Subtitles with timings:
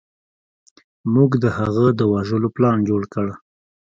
[1.13, 3.27] موږ د هغه د وژلو پلان جوړ کړ.